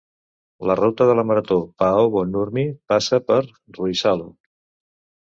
[0.69, 3.41] La ruta de la marató Paavo Nurmi passa per
[3.81, 4.31] Ruissalo.